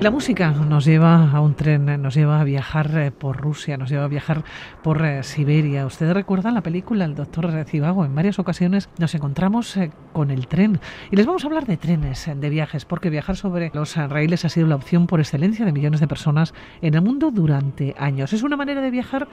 [0.00, 3.88] La música nos lleva a un tren, nos lleva a viajar eh, por Rusia, nos
[3.88, 4.44] lleva a viajar
[4.82, 5.86] por eh, Siberia.
[5.86, 8.04] Ustedes recuerdan la película El Doctor Cibago.
[8.04, 10.80] En varias ocasiones nos encontramos eh, con el tren.
[11.10, 14.50] Y les vamos a hablar de trenes, de viajes, porque viajar sobre los raíles ha
[14.50, 18.34] sido la opción por excelencia de millones de personas en el mundo durante años.
[18.34, 19.28] Es una manera de viajar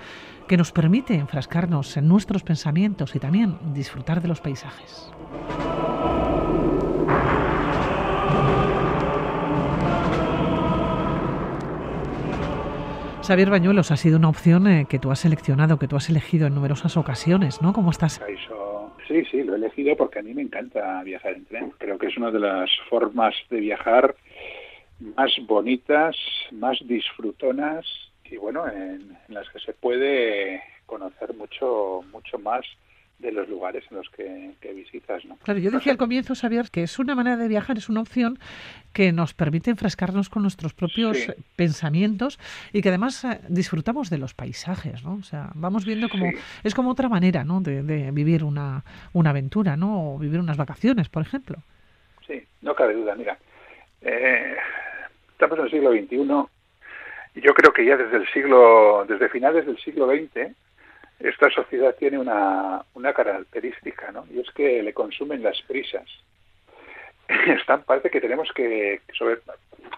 [0.47, 5.11] que nos permite enfrascarnos en nuestros pensamientos y también disfrutar de los paisajes.
[13.23, 16.45] Xavier Bañuelos, ha sido una opción eh, que tú has seleccionado, que tú has elegido
[16.45, 17.71] en numerosas ocasiones, ¿no?
[17.71, 18.21] ¿Cómo estás?
[19.07, 21.73] Sí, sí, lo he elegido porque a mí me encanta viajar en tren.
[21.77, 24.15] Creo que es una de las formas de viajar
[25.15, 26.17] más bonitas,
[26.51, 27.85] más disfrutonas
[28.25, 32.65] y bueno, en, en las que se puede conocer mucho, mucho más
[33.23, 35.25] de los lugares en los que, visitas.
[35.25, 35.37] ¿no?
[35.37, 38.37] Claro, yo decía al comienzo, Xavier, que es una manera de viajar, es una opción
[38.91, 41.17] que nos permite enfrescarnos con nuestros propios
[41.55, 42.37] pensamientos
[42.73, 45.15] y que además eh, disfrutamos de los paisajes, ¿no?
[45.15, 46.29] O sea, vamos viendo como
[46.63, 47.61] es como otra manera, ¿no?
[47.61, 50.15] De, vivir una, una aventura, ¿no?
[50.15, 51.57] O vivir unas vacaciones, por ejemplo.
[52.27, 53.15] Sí, no cabe duda.
[53.15, 53.37] Mira,
[54.01, 54.55] eh,
[55.31, 59.65] estamos en el siglo XXI y yo creo que ya desde el siglo, desde finales
[59.65, 60.53] del siglo XX
[61.23, 64.25] esta sociedad tiene una, una característica, ¿no?
[64.31, 66.05] Y es que le consumen las prisas.
[67.47, 69.39] Están, parece que tenemos que, sobre,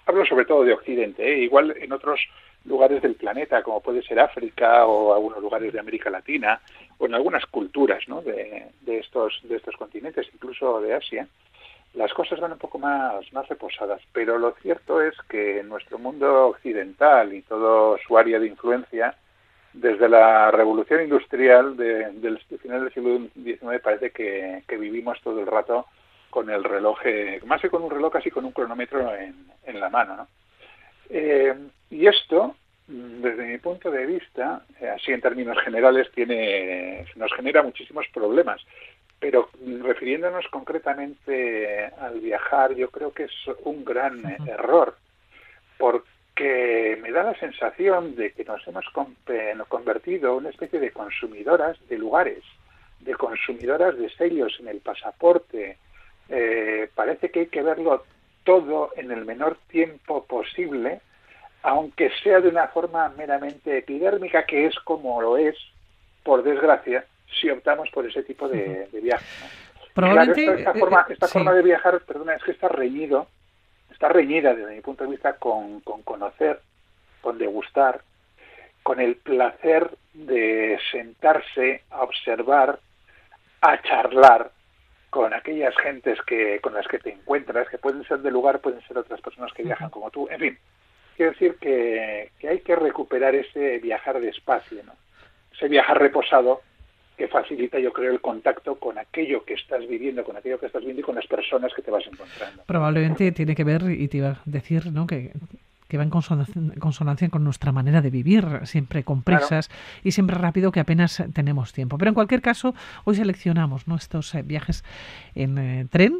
[0.05, 1.39] hablo sobre todo de Occidente, ¿eh?
[1.39, 2.21] igual en otros
[2.65, 6.61] lugares del planeta, como puede ser África o algunos lugares de América Latina,
[6.99, 8.21] o en algunas culturas ¿no?
[8.21, 11.27] de, de, estos, de estos continentes, incluso de Asia,
[11.95, 14.01] las cosas van un poco más, más reposadas.
[14.13, 19.15] Pero lo cierto es que en nuestro mundo occidental y todo su área de influencia,
[19.75, 25.47] desde la revolución industrial de, del final del siglo XIX parece que, vivimos todo el
[25.47, 25.85] rato
[26.29, 29.79] con el reloj, eh, más que con un reloj, casi con un cronómetro en, en
[29.79, 30.15] la mano.
[30.15, 30.27] ¿no?
[31.09, 31.53] Eh,
[31.89, 32.55] y esto,
[32.87, 38.61] desde mi punto de vista, eh, así en términos generales, tiene, nos genera muchísimos problemas.
[39.19, 39.49] Pero
[39.81, 44.95] refiriéndonos concretamente al viajar, yo creo que es un gran error,
[45.77, 48.85] porque que me da la sensación de que nos hemos
[49.69, 52.43] convertido en una especie de consumidoras de lugares,
[52.99, 55.77] de consumidoras de sellos en el pasaporte.
[56.27, 58.03] Eh, parece que hay que verlo
[58.43, 60.99] todo en el menor tiempo posible,
[61.63, 65.55] aunque sea de una forma meramente epidérmica, que es como lo es,
[66.23, 67.05] por desgracia,
[67.39, 69.25] si optamos por ese tipo de, viaje.
[69.93, 73.27] Probablemente, esta, forma, esta forma de viajar, perdona, es que está reñido
[73.95, 76.59] está reñida desde mi punto de vista con, conocer,
[77.21, 78.01] con degustar,
[78.83, 82.79] con el placer de sentarse a observar,
[83.61, 84.51] a charlar
[85.09, 88.81] con aquellas gentes que con las que te encuentras, que pueden ser de lugar, pueden
[88.81, 90.59] ser otras personas que viajan como tú, en fin,
[91.15, 94.93] quiero decir que, que hay que recuperar ese viajar despacio, ¿no?
[95.53, 96.61] ese viajar reposado
[97.17, 100.83] que facilita, yo creo, el contacto con aquello que estás viviendo, con aquello que estás
[100.83, 102.63] viendo y con las personas que te vas encontrando.
[102.65, 105.07] Probablemente tiene que ver, y te iba a decir, ¿no?
[105.07, 105.31] que
[105.87, 109.69] que va en consonancia, con nuestra manera de vivir, siempre con prisas
[110.03, 111.97] y siempre rápido que apenas tenemos tiempo.
[111.97, 112.73] Pero en cualquier caso,
[113.03, 114.83] hoy seleccionamos nuestros eh, viajes
[115.35, 116.17] en eh, tren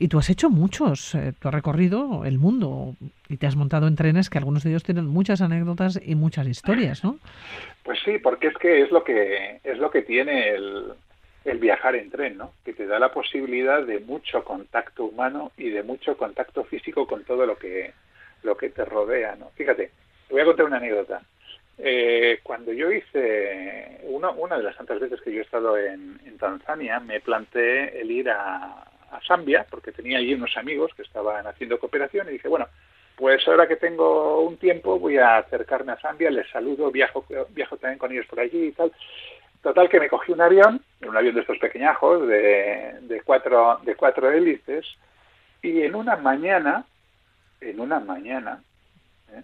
[0.00, 2.94] y tú has hecho muchos, eh, tú has recorrido el mundo
[3.28, 6.46] y te has montado en trenes que algunos de ellos tienen muchas anécdotas y muchas
[6.46, 7.18] historias, ¿no?
[7.82, 10.92] Pues sí, porque es que es lo que es lo que tiene el,
[11.44, 12.52] el viajar en tren, ¿no?
[12.64, 17.24] Que te da la posibilidad de mucho contacto humano y de mucho contacto físico con
[17.24, 17.92] todo lo que
[18.44, 19.50] lo que te rodea, ¿no?
[19.56, 19.90] Fíjate,
[20.28, 21.22] te voy a contar una anécdota.
[21.80, 26.18] Eh, cuando yo hice, una, una de las tantas veces que yo he estado en
[26.38, 31.46] Tanzania, me planteé el ir a, a Zambia, porque tenía allí unos amigos que estaban
[31.46, 32.66] haciendo cooperación y dije, bueno,
[33.16, 37.76] pues ahora que tengo un tiempo voy a acercarme a Zambia, les saludo, viajo, viajo
[37.76, 38.92] también con ellos por allí y tal.
[39.62, 43.96] Total que me cogí un avión, un avión de estos pequeñajos, de, de, cuatro, de
[43.96, 44.86] cuatro hélices,
[45.62, 46.84] y en una mañana,
[47.60, 48.62] en una mañana,
[49.32, 49.42] ¿eh?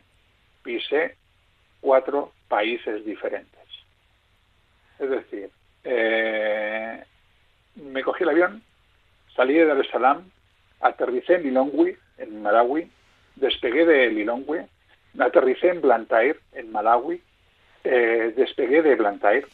[0.63, 1.17] pisé
[1.81, 3.61] cuatro países diferentes.
[5.01, 5.51] Es decir,
[5.83, 7.03] eh,
[7.75, 8.63] me cogí el avión,
[9.35, 10.31] Salí de Dar es Salaam,
[10.81, 12.89] aterricé en Lilongwe, en Malawi,
[13.35, 14.67] despegué de Lilongwe,
[15.19, 17.21] aterricé en Blantyre, en Malawi,
[17.83, 19.47] eh, despegué de Blantyre,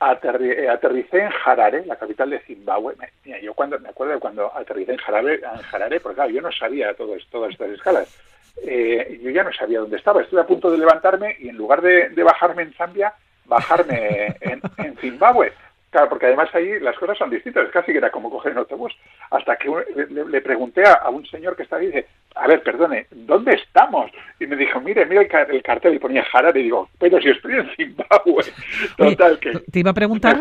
[0.00, 2.94] eh, aterricé en Harare, la capital de Zimbabue.
[3.24, 6.40] Mira, yo cuando me acuerdo de cuando aterricé en Harare, en Harare porque claro, yo
[6.40, 8.18] no sabía todo, todas estas escalas.
[8.64, 10.22] Eh, yo ya no sabía dónde estaba.
[10.22, 13.12] Estuve a punto de levantarme y en lugar de, bajarme en Zambia,
[13.44, 15.52] bajarme en, en Zimbabue
[15.90, 18.94] Claro, porque además ahí las cosas son distintas, casi que era como coger un autobús.
[19.30, 19.70] Hasta que
[20.10, 24.10] le, pregunté a, un señor que estaba ahí, dice, a ver, perdone, ¿dónde estamos?
[24.38, 27.54] Y me dijo, mire, mira el, cartel y ponía Harare, y digo, pero si estoy
[27.54, 28.44] en Zimbabue.
[28.98, 29.52] Total, que...
[29.72, 30.38] Te iba a preguntar...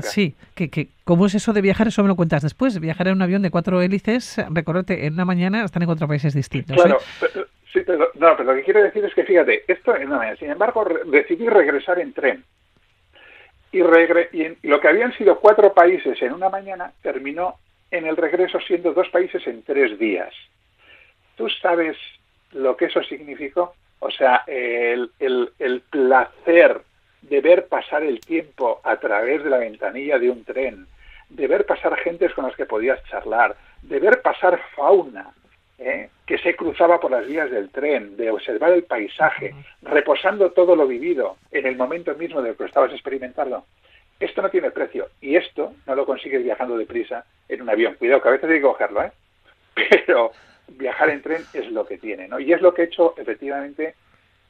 [0.00, 1.88] sí, que, que, ¿cómo es eso de viajar?
[1.88, 2.80] Eso me lo cuentas después.
[2.80, 6.32] Viajar en un avión de cuatro hélices, recorrerte en una mañana, están en cuatro países
[6.32, 6.74] distintos.
[6.74, 7.44] Claro, ¿eh?
[7.70, 10.36] sí, pero, no, pero lo que quiero decir es que, fíjate, esto en una mañana,
[10.38, 12.44] sin embargo, decidí regresar en tren
[13.72, 13.78] y,
[14.68, 17.56] lo que habían sido cuatro países en una mañana terminó
[17.90, 20.32] en el regreso siendo dos países en tres días.
[21.36, 21.96] ¿Tú sabes
[22.52, 23.74] lo que eso significó?
[23.98, 26.80] O sea, el, el, placer
[27.22, 30.86] de ver pasar el tiempo a través de la ventanilla de un tren,
[31.28, 35.32] de ver pasar gentes con las que podías charlar, de ver pasar fauna,
[35.78, 36.08] ¿eh?
[36.26, 40.86] que se cruzaba por las vías del tren, de observar el paisaje, reposando todo lo
[40.86, 43.64] vivido en el momento mismo de lo que estabas experimentando.
[44.18, 47.94] Esto no tiene precio y esto no lo consigues viajando deprisa en un avión.
[47.94, 49.12] Cuidado, que a veces hay que cogerlo, ¿eh?
[49.74, 50.32] Pero
[50.68, 52.40] viajar en tren es lo que tiene, ¿no?
[52.40, 53.94] Y es lo que he hecho efectivamente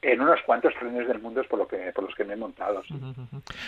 [0.02, 2.36] en unos cuantos trenes del mundo es por, lo que, por los que me he
[2.36, 2.82] montado.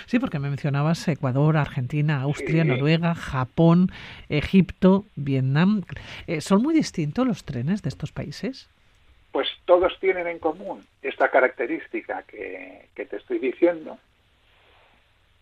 [0.07, 3.91] Sí, porque me mencionabas Ecuador, Argentina, Austria, Noruega, Japón,
[4.29, 5.83] Egipto, Vietnam.
[6.27, 8.69] Eh, ¿Son muy distintos los trenes de estos países?
[9.33, 13.99] Pues todos tienen en común esta característica que, te estoy diciendo.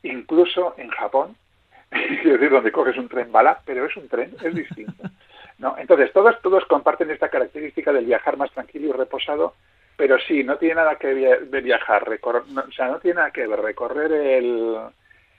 [0.02, 1.36] Incluso en Japón,
[1.90, 5.10] es decir, donde coges un tren bala, pero es un tren, es distinto.
[5.58, 5.76] ¿no?
[5.78, 9.54] Entonces, todos, todos comparten esta característica del viajar más tranquilo y reposado
[9.96, 13.60] pero sí, no tiene nada que ver viajar, o sea, no tiene nada que ver
[13.60, 14.76] recorrer el,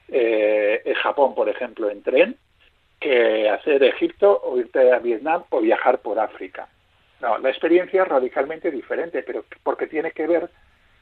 [0.09, 2.35] eh, el Japón, por ejemplo, en tren,
[2.99, 6.67] que hacer Egipto o irte a Vietnam o viajar por África.
[7.21, 10.49] No, la experiencia es radicalmente diferente, pero porque tiene que ver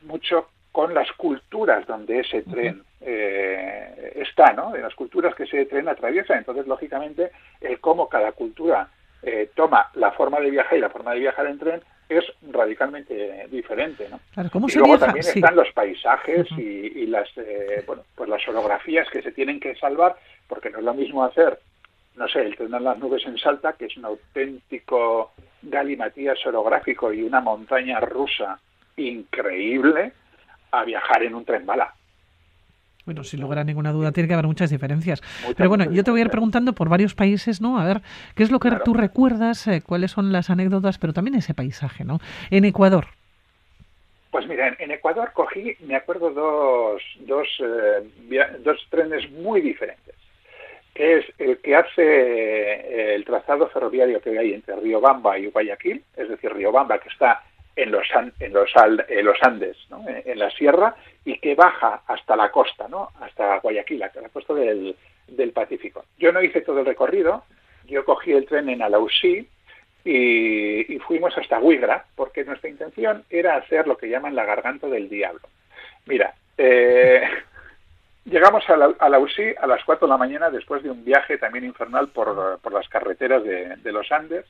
[0.02, 4.72] mucho con las culturas donde ese tren eh, está, ¿no?
[4.72, 6.38] De las culturas que ese tren atraviesa.
[6.38, 7.32] Entonces, lógicamente,
[7.62, 8.90] el cómo cada cultura
[9.22, 13.48] eh, toma la forma de viajar y la forma de viajar en tren es radicalmente
[13.50, 14.20] diferente, ¿no?
[14.68, 19.32] y luego también están los paisajes y, las eh, bueno pues las orografías que se
[19.32, 20.16] tienen que salvar
[20.48, 21.60] porque no es lo mismo hacer
[22.16, 25.32] no sé el tren de las nubes en Salta que es un auténtico
[25.62, 28.60] galimatías orográfico y una montaña rusa
[28.98, 30.14] increíble
[30.72, 31.94] a viajar en un tren bala
[33.06, 35.22] bueno, sin lugar a ninguna duda, tiene que haber muchas diferencias.
[35.56, 37.80] Pero bueno, yo te voy a ir preguntando por varios países, ¿no?
[37.80, 38.02] A ver,
[38.36, 39.68] ¿qué es lo que tú recuerdas?
[39.68, 40.98] Eh, ¿Cuáles son las anécdotas?
[40.98, 42.20] Pero también ese paisaje, ¿no?
[42.50, 43.08] En Ecuador.
[44.32, 50.16] Pues mira, en, Ecuador cogí, me acuerdo, dos, dos, eh, dos trenes muy diferentes.
[50.94, 56.04] Que es el que hace eh, el trazado ferroviario que hay entre Riobamba y Guayaquil,
[56.18, 57.44] es decir, Riobamba, que está
[57.76, 58.08] en los,
[58.40, 58.72] en los,
[59.24, 60.04] los Andes, ¿no?
[60.08, 60.96] en, la sierra,
[61.26, 63.10] y que baja hasta la costa, ¿no?
[63.20, 64.96] hasta Guayaquil, hasta la costa del,
[65.28, 66.06] del Pacífico.
[66.18, 67.44] Yo no hice todo el recorrido,
[67.86, 69.48] yo cogí el tren en Alausí
[70.06, 75.10] y, fuimos hasta Huigra, porque nuestra intención era hacer lo que llaman la garganta del
[75.10, 75.42] diablo.
[76.06, 77.22] Mira, eh,
[78.26, 81.66] llegamos a, la, a a las 4 de la mañana después de un viaje también
[81.66, 84.46] infernal por, por las carreteras de, de los Andes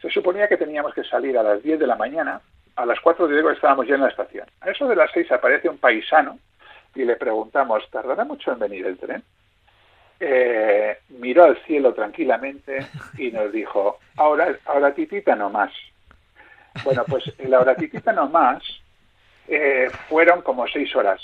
[0.00, 2.40] se suponía que teníamos que salir a las 10 de la mañana,
[2.76, 4.46] a las 4 de estábamos ya en la estación.
[4.60, 6.38] A eso de las 6 aparece un paisano
[6.94, 9.22] y le preguntamos, ¿tardará mucho en venir el tren?
[10.20, 12.86] Eh, miró al cielo tranquilamente
[13.18, 15.72] y nos dijo, ahora, ahora titita no más.
[16.84, 18.62] Bueno, pues la hora titita no más
[19.48, 21.20] eh, fueron como seis horas,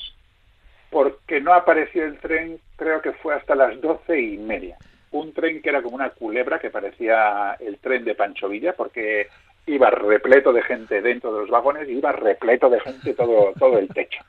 [0.90, 4.76] porque no apareció el tren, creo que fue hasta las doce y media
[5.12, 9.28] un tren que era como una culebra que parecía el tren de Pancho Villa porque
[9.66, 13.78] iba repleto de gente dentro de los vagones y iba repleto de gente todo, todo
[13.78, 14.22] el techo.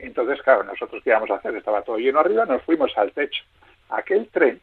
[0.00, 3.44] Entonces, claro, nosotros qué íbamos a hacer, estaba todo lleno arriba, nos fuimos al techo.
[3.90, 4.60] Aquel tren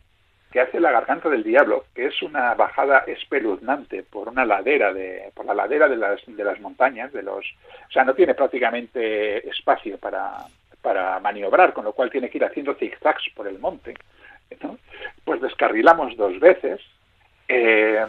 [0.52, 5.32] que hace la garganta del diablo, que es una bajada espeluznante por una ladera de,
[5.34, 7.46] por la ladera de las, de las montañas, de los,
[7.90, 10.46] o sea, no tiene prácticamente espacio para,
[10.82, 13.96] para maniobrar, con lo cual tiene que ir haciendo zigzags por el monte
[15.24, 16.82] pues descarrilamos dos veces.
[17.48, 18.06] Eh,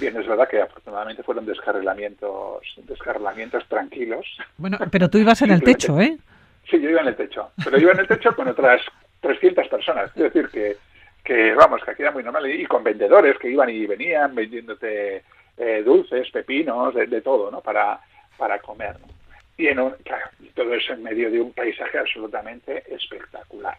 [0.00, 4.26] bien, es verdad que afortunadamente fueron descarrilamientos, descarrilamientos tranquilos.
[4.56, 6.16] Bueno, pero tú ibas en el techo, ¿eh?
[6.70, 8.80] Sí, yo iba en el techo, pero iba en el techo con otras
[9.20, 10.10] 300 personas.
[10.16, 10.76] Es decir, que,
[11.22, 12.50] que vamos, que aquí era muy normal.
[12.50, 15.22] Y con vendedores que iban y venían vendiéndote
[15.56, 17.60] eh, dulces, pepinos, de, todo, ¿no?
[17.60, 18.00] Para,
[18.36, 18.96] para comer.
[19.56, 23.76] Y en claro, todo eso en medio de un paisaje absolutamente espectacular.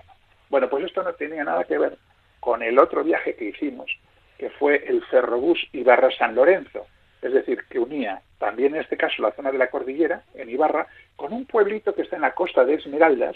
[0.50, 1.97] Bueno, pues esto no tenía nada que ver
[2.39, 3.91] con el otro viaje que hicimos,
[4.37, 6.87] que fue el ferrobús Ibarra-San Lorenzo,
[7.21, 10.87] es decir, que unía también en este caso la zona de la cordillera, en Ibarra,
[11.15, 13.35] con un pueblito que está en la costa de Esmeraldas,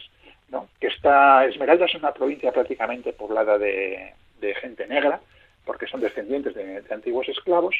[0.49, 0.67] ¿no?
[0.79, 4.13] que está Esmeralda es una provincia prácticamente poblada de,
[4.61, 5.21] gente negra,
[5.65, 7.75] porque son descendientes de, antiguos esclavos,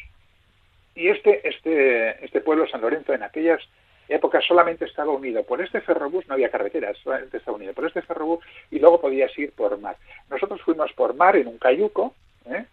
[0.96, 3.62] y este, este, este pueblo, San Lorenzo, en aquellas
[4.10, 8.02] épocas solamente estaba unido por este ferrobús, no había carreteras, solamente estaba unido por este
[8.02, 9.96] ferrobús y luego podías ir por mar.
[10.30, 12.14] Nosotros fuimos por mar en un cayuco,
[12.46, 12.66] ¿eh?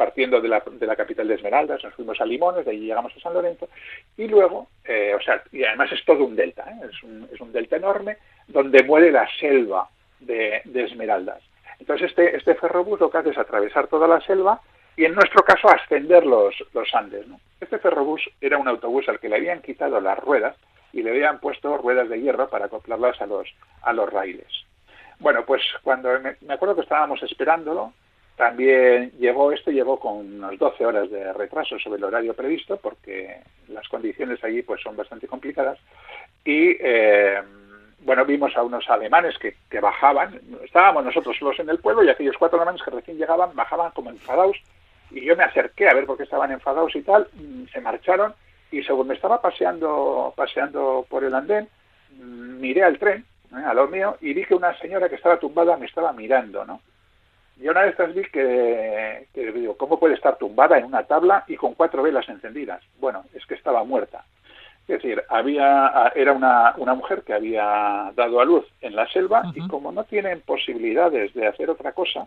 [0.00, 3.14] Partiendo de la, de la, capital de Esmeraldas, nos fuimos a Limones, de allí llegamos
[3.14, 3.68] a San Lorenzo,
[4.16, 6.88] y luego, eh, o sea, y además es todo un delta, ¿eh?
[6.90, 8.16] es, un, es, un, delta enorme
[8.48, 11.42] donde muere la selva de, de, Esmeraldas.
[11.78, 14.62] Entonces este, este ferrobús lo que hace es atravesar toda la selva
[14.96, 17.28] y en nuestro caso ascender los, los Andes.
[17.28, 17.38] ¿no?
[17.60, 20.56] Este ferrobús era un autobús al que le habían quitado las ruedas
[20.94, 23.48] y le habían puesto ruedas de hierro para acoplarlas a los,
[23.82, 24.48] a los raíles.
[25.18, 27.92] Bueno, pues cuando me acuerdo que estábamos esperándolo,
[28.40, 33.36] también llegó, esto llegó con unas 12 horas de retraso sobre el horario previsto, porque
[33.68, 35.78] las condiciones allí pues son bastante complicadas.
[36.42, 37.38] Y eh,
[37.98, 42.08] bueno, vimos a unos alemanes que, que, bajaban, estábamos nosotros solos en el pueblo y
[42.08, 44.56] aquellos cuatro alemanes que recién llegaban bajaban como enfadados
[45.10, 48.32] y yo me acerqué a ver por qué estaban enfadados y tal, mm, se marcharon
[48.72, 51.68] y según me estaba paseando, paseando por el andén,
[52.16, 53.62] mm, miré al tren, ¿eh?
[53.66, 56.80] a lo mío, y vi que una señora que estaba tumbada me estaba mirando, ¿no?
[57.60, 61.56] Y una de estas vi que, digo, ¿cómo puede estar tumbada en una tabla y
[61.56, 62.82] con cuatro velas encendidas?
[62.98, 64.24] Bueno, es que estaba muerta.
[64.88, 69.42] Es decir, había, era una, una mujer que había dado a luz en la selva
[69.54, 72.26] y como no tienen posibilidades de hacer otra cosa,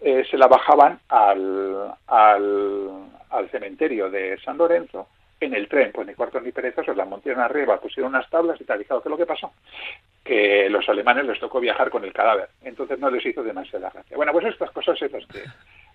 [0.00, 2.90] eh, se la bajaban al, al,
[3.28, 5.06] al cementerio de San Lorenzo
[5.38, 8.64] en el tren, pues ni cuartos ni perezas, la montaron arriba, pusieron unas tablas y
[8.64, 8.80] tal.
[8.80, 9.52] ¿Y claro, ¿qué es lo que pasó?
[10.24, 14.16] Que los alemanes les tocó viajar con el cadáver, entonces no les hizo demasiada gracia.
[14.16, 15.42] Bueno, pues estas cosas son las que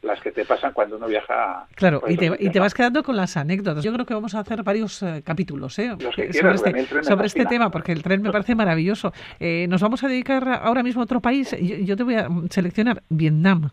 [0.02, 1.66] las que te pasan cuando uno viaja.
[1.76, 3.84] Claro, y te, y te, vas quedando con las anécdotas.
[3.84, 5.96] Yo creo que vamos a hacer varios eh, capítulos ¿eh?
[6.00, 9.12] sobre, este, sobre este, tema, porque el tren me parece maravilloso.
[9.40, 11.56] Eh, nos vamos a dedicar ahora mismo a otro país.
[11.60, 13.72] Yo, te voy a seleccionar Vietnam,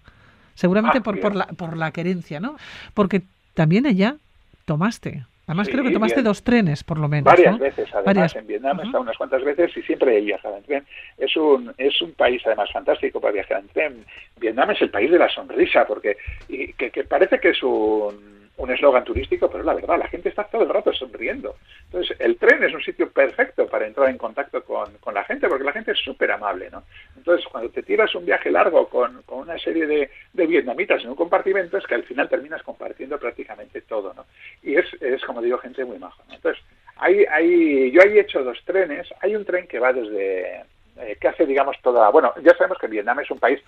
[0.55, 2.57] seguramente ah, por, por, la, por la querencia, ¿no?
[2.95, 3.23] Porque
[3.55, 4.17] también allá
[4.65, 7.25] tomaste Además, creo que tomaste dos trenes, por lo menos.
[7.25, 8.35] Varias veces, además.
[8.35, 10.85] En Vietnam he estado unas cuantas veces y siempre he viajado en tren.
[11.19, 14.05] Es un, es un país, además, fantástico para viajar en tren.
[14.41, 16.17] Vietnam es el país de la sonrisa, porque
[16.49, 20.29] y que, que parece que es un un eslogan turístico, pero la verdad, la gente
[20.29, 21.57] está todo el rato sonriendo.
[21.87, 25.65] Entonces, el tren es un sitio perfecto para entrar en contacto con, la gente, porque
[25.65, 26.85] la gente es súper amable, ¿no?
[27.17, 31.79] Entonces, cuando te tiras un viaje largo con, una serie de, vietnamitas en un compartimento,
[31.79, 34.27] es que al final terminas compartiendo prácticamente todo, ¿no?
[34.63, 36.63] Y es, es como digo, gente muy maja, Entonces,
[36.97, 39.09] hay, hay, yo ahí he hecho dos trenes.
[39.21, 40.65] Hay un tren que va desde,
[40.97, 42.09] eh, que hace, digamos, toda...
[42.11, 43.61] Bueno, ya sabemos que Vietnam es un país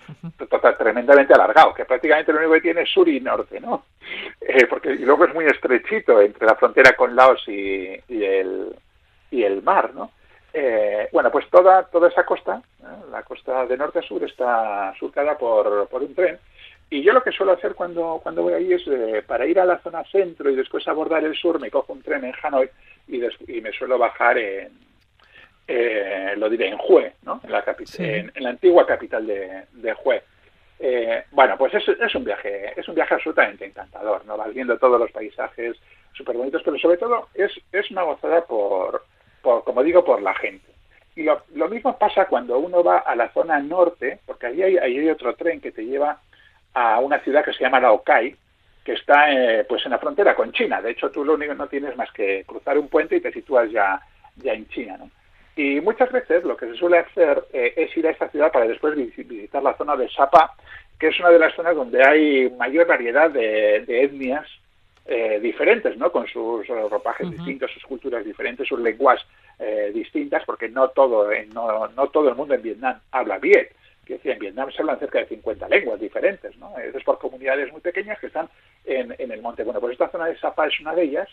[0.78, 3.87] tremendamente alargado, que prácticamente lo único que tiene es sur y norte, ¿no?
[4.40, 8.75] Eh, porque y luego es muy estrechito entre la frontera con Laos y, el,
[9.30, 10.12] y el mar, ¿no?
[10.52, 12.62] Eh, bueno, pues toda, toda esa costa,
[13.11, 16.38] la costa de norte a sur, está surcada por, por un tren.
[16.88, 18.85] Y yo lo que suelo hacer cuando, cuando voy ahí es,
[19.25, 22.25] para ir a la zona centro y después abordar el sur, me cojo un tren
[22.25, 22.71] en Hanoi
[23.09, 24.71] y, y me suelo bajar en,
[25.68, 27.40] eh, lo diré, en Hue, ¿no?
[27.42, 27.64] en, la
[27.99, 30.23] en, la antigua capital de, de Hue.
[30.78, 34.37] Eh, bueno, pues es, es, un viaje, es un viaje absolutamente encantador, ¿no?
[34.37, 35.76] Vas viendo todos los paisajes
[36.12, 39.04] súper bonitos, pero sobre todo es, es una gozada por,
[39.42, 40.66] por, como digo, por la gente.
[41.14, 44.76] Y lo, lo, mismo pasa cuando uno va a la zona norte, porque ahí hay,
[44.76, 46.20] hay otro tren que te lleva
[46.75, 48.37] a una ciudad que se llama Laokai,
[48.85, 50.82] que está eh, pues en la frontera con China.
[50.82, 53.32] De hecho, tú lo único que no tienes más que cruzar un puente y te
[53.32, 54.00] sitúas ya,
[54.37, 54.99] ya en China.
[54.99, 55.11] ¿no?
[55.56, 58.68] Y muchas veces lo que se suele hacer eh, es ir a esta ciudad para
[58.68, 60.54] después visitar la zona de Sapa,
[61.00, 64.46] que es una de las zonas donde hay mayor variedad de, etnias
[65.06, 66.12] eh, diferentes, ¿no?
[66.12, 69.26] Con sus ropajes distintos, sus culturas diferentes, sus lenguas
[69.58, 73.66] eh, distintas, porque no todo, no, no todo el mundo en Vietnam habla bien.
[74.04, 76.76] Que en Vietnam se hablan cerca de 50 lenguas diferentes, ¿no?
[76.78, 78.48] Es por comunidades muy pequeñas que están
[78.84, 79.64] en, en el monte.
[79.64, 81.28] Bueno, pues esta zona de Sapa es una de ellas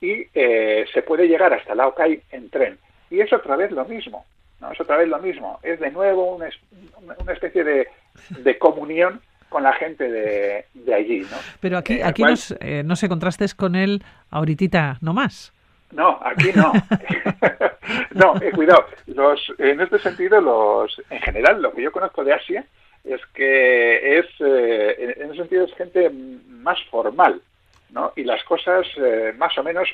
[0.00, 2.78] y se puede llegar hasta Lao Cai en tren
[3.10, 4.24] y es otra vez lo mismo,
[4.60, 4.72] ¿no?
[4.72, 5.58] Es otra vez lo mismo.
[5.62, 6.48] Es de nuevo una,
[7.18, 7.88] una especie de,
[8.30, 11.36] de comunión con la gente de, de allí, ¿no?
[11.60, 12.22] Pero aquí, eh, aquí
[12.60, 15.52] eh, no se contrastes con él ahorita no más.
[15.92, 16.72] No, aquí no.
[18.14, 18.86] no, eh, cuidado.
[19.06, 22.64] Los, en este sentido, los, en general, lo que yo conozco de Asia
[23.02, 27.42] es que es, en ese sentido, es gente más formal,
[27.90, 28.12] ¿no?
[28.14, 28.86] Y las cosas
[29.36, 29.88] más o menos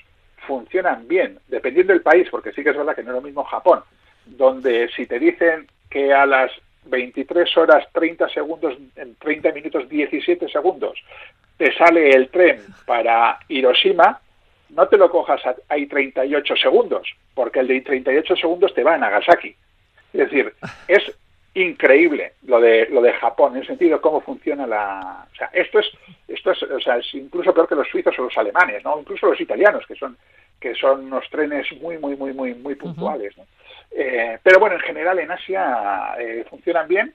[0.46, 3.44] funcionan bien, dependiendo del país, porque sí que es verdad que no es lo mismo
[3.44, 3.80] Japón,
[4.24, 6.50] donde si te dicen que a las
[6.86, 10.98] 23 horas 30 segundos, en 30 minutos 17 segundos,
[11.56, 14.20] te sale el tren para Hiroshima,
[14.70, 18.98] no te lo cojas ahí 38 segundos, porque el de 38 segundos te va a
[18.98, 19.54] Nagasaki.
[20.12, 20.52] Es decir,
[20.88, 21.02] es
[21.56, 25.48] increíble lo de lo de Japón en el sentido de cómo funciona la o sea
[25.54, 25.86] esto es
[26.28, 29.26] esto es o sea es incluso peor que los suizos o los alemanes no incluso
[29.26, 30.18] los italianos que son
[30.60, 33.44] que son unos trenes muy muy muy muy muy puntuales ¿no?
[33.90, 37.14] eh, pero bueno en general en Asia eh, funcionan bien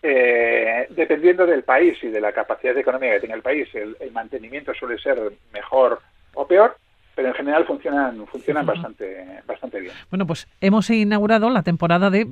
[0.00, 4.12] eh, dependiendo del país y de la capacidad económica que tenga el país el, el
[4.12, 5.18] mantenimiento suele ser
[5.52, 5.98] mejor
[6.34, 6.76] o peor
[7.16, 9.92] pero en general funcionan funcionan bastante bastante bien.
[10.08, 12.26] Bueno, pues hemos inaugurado la temporada de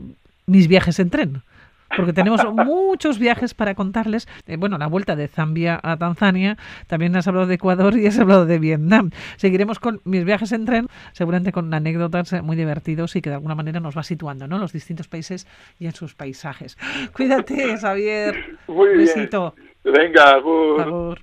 [0.51, 1.43] mis viajes en tren.
[1.97, 4.29] Porque tenemos muchos viajes para contarles.
[4.47, 8.19] Eh, bueno, la vuelta de Zambia a Tanzania, también has hablado de Ecuador y has
[8.19, 9.11] hablado de Vietnam.
[9.37, 13.57] Seguiremos con mis viajes en tren, seguramente con anécdotas muy divertidos y que de alguna
[13.57, 14.59] manera nos va situando, ¿no?
[14.59, 15.49] Los distintos países
[15.81, 16.79] y en sus paisajes.
[17.13, 18.59] Cuídate, Xavier.
[18.69, 19.55] Muy Besito.
[19.83, 19.97] bien.
[19.97, 20.31] Venga.
[20.31, 21.21] Agur.